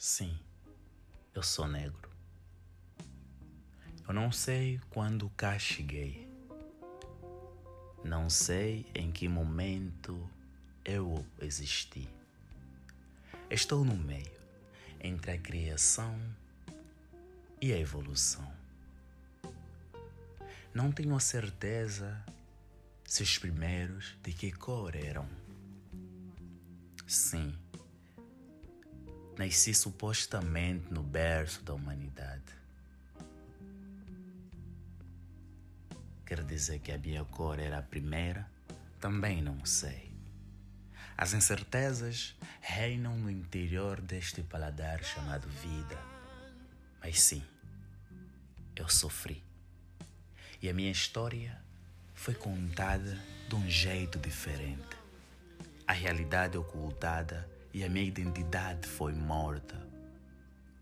[0.00, 0.38] Sim,
[1.34, 2.08] eu sou negro.
[4.06, 6.28] Eu não sei quando cá cheguei.
[8.04, 10.30] Não sei em que momento
[10.84, 12.08] eu existi.
[13.50, 14.30] Estou no meio
[15.00, 16.16] entre a criação
[17.60, 18.54] e a evolução.
[20.72, 22.24] Não tenho a certeza
[23.04, 25.28] se os primeiros de que cor eram.
[27.04, 27.52] Sim
[29.38, 32.58] nasci supostamente no berço da humanidade.
[36.26, 38.50] Quer dizer que a minha cor era a primeira?
[39.00, 40.12] Também não sei.
[41.16, 45.96] As incertezas reinam no interior deste paladar chamado vida.
[47.00, 47.42] Mas sim,
[48.74, 49.42] eu sofri.
[50.60, 51.56] E a minha história
[52.12, 53.16] foi contada
[53.48, 54.96] de um jeito diferente.
[55.86, 57.48] A realidade ocultada
[57.78, 59.80] e a minha identidade foi morta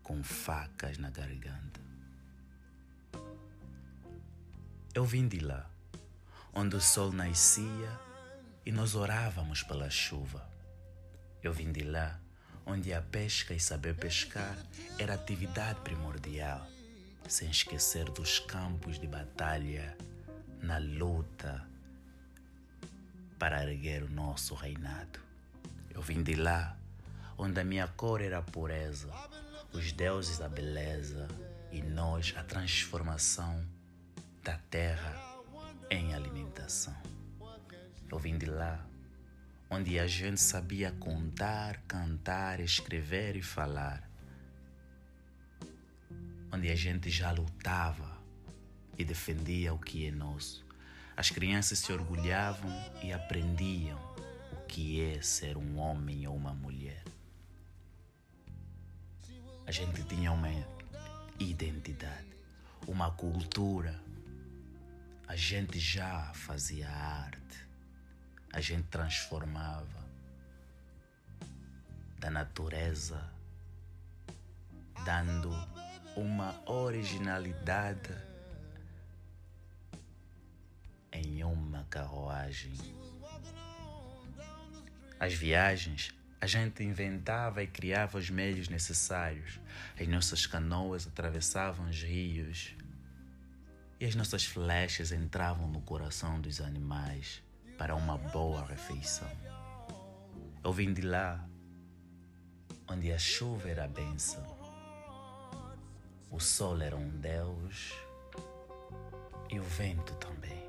[0.00, 1.80] com facas na garganta.
[4.94, 5.68] Eu vim de lá,
[6.52, 7.98] onde o sol nascia
[8.64, 10.48] e nós orávamos pela chuva.
[11.42, 12.20] Eu vim de lá,
[12.64, 14.56] onde a pesca e saber pescar
[14.96, 16.64] era atividade primordial,
[17.28, 19.98] sem esquecer dos campos de batalha
[20.62, 21.66] na luta
[23.36, 25.18] para erguer o nosso reinado.
[25.90, 26.76] Eu vim de lá,
[27.36, 29.12] onde a minha cor era a pureza,
[29.72, 31.28] os deuses da beleza
[31.72, 33.66] e nós a transformação
[34.42, 35.42] da terra
[35.90, 36.96] em alimentação.
[38.10, 38.86] Eu vim de lá,
[39.68, 44.08] onde a gente sabia contar, cantar, escrever e falar.
[46.52, 48.16] Onde a gente já lutava
[48.96, 50.64] e defendia o que é nosso.
[51.16, 52.70] As crianças se orgulhavam
[53.02, 53.98] e aprendiam
[54.68, 57.02] que é ser um homem ou uma mulher.
[59.66, 60.48] A gente tinha uma
[61.38, 62.36] identidade,
[62.86, 63.98] uma cultura.
[65.26, 67.66] A gente já fazia arte.
[68.52, 70.04] A gente transformava
[72.18, 73.20] da natureza,
[75.04, 75.50] dando
[76.14, 78.14] uma originalidade
[81.12, 82.74] em uma carruagem.
[85.18, 89.58] As viagens, a gente inventava e criava os meios necessários.
[89.98, 92.74] As nossas canoas atravessavam os rios
[93.98, 97.42] e as nossas flechas entravam no coração dos animais
[97.78, 99.30] para uma boa refeição.
[100.62, 101.42] Eu vim de lá,
[102.90, 104.44] onde a chuva era a bênção,
[106.30, 107.94] o sol era um Deus
[109.50, 110.62] e o vento também.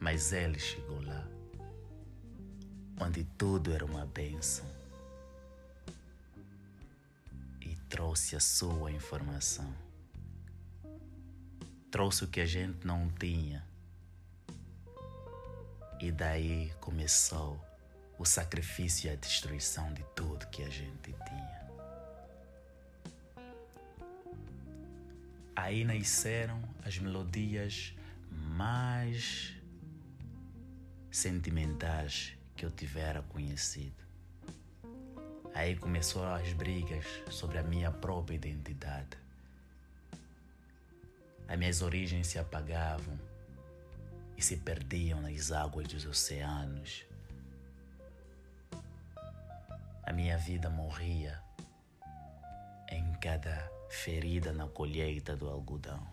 [0.00, 1.36] Mas ele chegou lá,
[3.00, 4.64] onde tudo era uma bênção,
[7.60, 9.72] e trouxe a sua informação.
[11.90, 13.64] Trouxe o que a gente não tinha.
[16.00, 17.58] E daí começou
[18.18, 21.66] o sacrifício e a destruição de tudo que a gente tinha.
[25.54, 27.94] Aí nasceram as melodias
[28.30, 29.54] mais
[31.10, 34.04] sentimentais que eu tivera conhecido.
[35.54, 39.16] Aí começou as brigas sobre a minha própria identidade.
[41.46, 43.18] As minhas origens se apagavam
[44.36, 47.04] e se perdiam nas águas dos oceanos.
[50.02, 51.40] A minha vida morria
[52.90, 56.06] em cada ferida na colheita do algodão.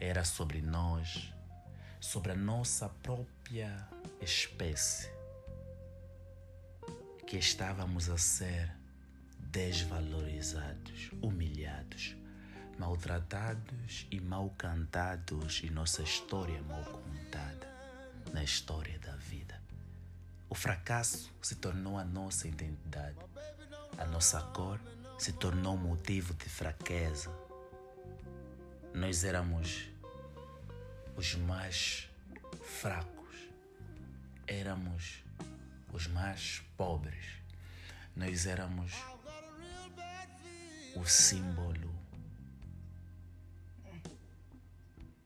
[0.00, 1.32] Era sobre nós
[2.04, 3.88] sobre a nossa própria
[4.20, 5.10] espécie,
[7.26, 8.70] que estávamos a ser
[9.38, 12.14] desvalorizados, humilhados,
[12.78, 17.66] maltratados e mal cantados e nossa história mal contada
[18.34, 19.58] na história da vida.
[20.50, 23.16] O fracasso se tornou a nossa identidade.
[23.96, 24.78] A nossa cor
[25.18, 27.34] se tornou motivo de fraqueza.
[28.92, 29.93] Nós éramos
[31.16, 32.08] os mais
[32.62, 33.36] fracos,
[34.46, 35.22] éramos
[35.92, 37.24] os mais pobres,
[38.16, 38.92] nós éramos
[40.96, 41.94] o símbolo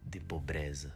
[0.03, 0.95] de pobreza.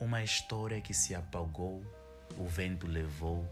[0.00, 1.80] Uma história que se apagou,
[2.36, 3.48] o vento levou,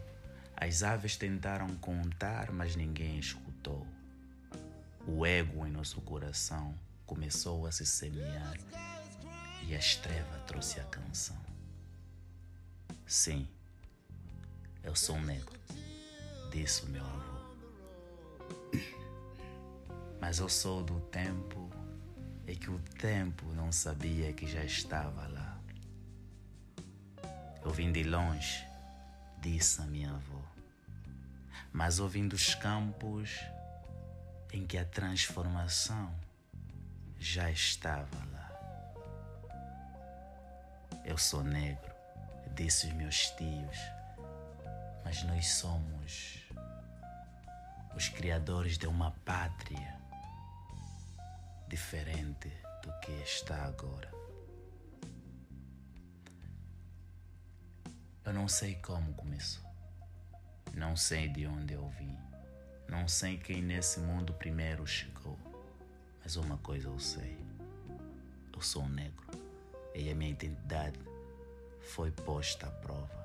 [0.56, 3.86] as aves tentaram contar, mas ninguém escutou.
[5.06, 6.74] O ego em nosso coração
[7.10, 8.56] começou a se semear
[9.66, 11.36] e a estreva trouxe a canção.
[13.04, 13.48] Sim,
[14.84, 15.58] eu sou negro,
[16.52, 17.40] disse o meu avô.
[20.20, 21.68] Mas eu sou do tempo
[22.46, 25.60] em que o tempo não sabia que já estava lá.
[27.64, 28.64] Eu vim de longe,
[29.40, 30.44] disse a minha avó.
[31.72, 33.40] Mas eu vim dos campos
[34.52, 36.14] em que a transformação
[37.20, 38.50] já estava lá.
[41.04, 41.94] Eu sou negro,
[42.54, 43.78] disse os meus tios,
[45.04, 46.48] mas nós somos
[47.94, 50.00] os criadores de uma pátria
[51.68, 52.48] diferente
[52.82, 54.10] do que está agora.
[58.24, 59.70] Eu não sei como começou,
[60.72, 62.16] não sei de onde eu vim,
[62.88, 65.38] não sei quem nesse mundo primeiro chegou,
[66.30, 67.36] mas uma coisa eu sei:
[68.54, 69.26] eu sou um negro
[69.92, 71.00] e a minha identidade
[71.80, 73.18] foi posta à prova.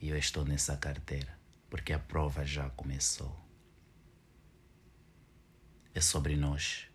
[0.00, 1.38] E eu estou nessa carteira
[1.68, 3.38] porque a prova já começou
[5.94, 6.88] é sobre nós,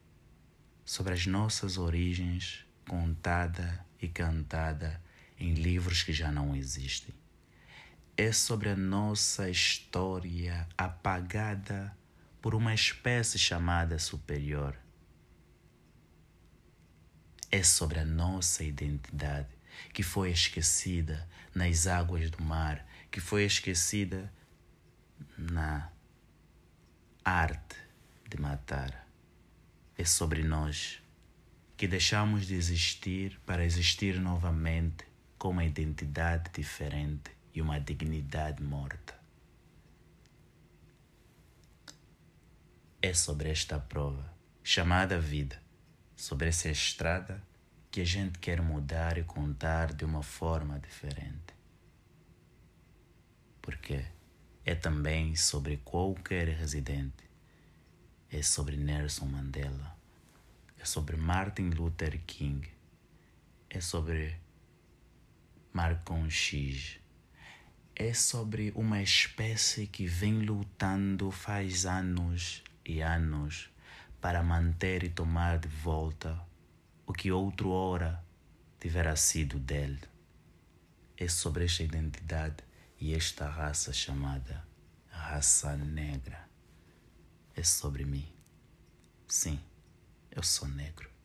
[0.84, 5.00] sobre as nossas origens, contada e cantada
[5.40, 7.14] em livros que já não existem.
[8.18, 11.96] É sobre a nossa história apagada
[12.42, 14.78] por uma espécie chamada superior.
[17.50, 19.58] É sobre a nossa identidade
[19.94, 24.32] que foi esquecida nas águas do mar, que foi esquecida
[25.38, 25.92] na
[27.24, 27.76] arte
[28.30, 29.08] de matar.
[29.98, 31.02] É sobre nós
[31.76, 35.06] que deixamos de existir para existir novamente
[35.38, 39.17] com uma identidade diferente e uma dignidade morta.
[43.00, 44.34] É sobre esta prova,
[44.64, 45.62] chamada vida,
[46.16, 47.44] sobre essa estrada
[47.92, 51.54] que a gente quer mudar e contar de uma forma diferente.
[53.62, 54.04] Porque
[54.66, 57.30] é também sobre qualquer residente.
[58.32, 59.96] É sobre Nelson Mandela,
[60.80, 62.68] é sobre Martin Luther King,
[63.70, 64.36] é sobre
[65.72, 67.00] Malcolm X,
[67.96, 73.70] é sobre uma espécie que vem lutando faz anos e anos
[74.22, 76.40] para manter e tomar de volta
[77.06, 78.24] o que outrora
[78.80, 80.02] tivera sido dele.
[81.18, 82.64] É sobre esta identidade
[83.00, 84.66] e esta raça chamada
[85.10, 86.48] raça negra
[87.56, 88.32] é sobre mim.
[89.28, 89.60] Sim,
[90.32, 91.17] eu sou negro.